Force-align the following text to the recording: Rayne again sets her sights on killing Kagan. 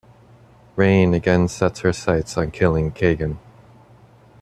Rayne 0.77 1.13
again 1.13 1.47
sets 1.47 1.81
her 1.81 1.93
sights 1.93 2.35
on 2.35 2.49
killing 2.49 2.91
Kagan. 2.91 3.37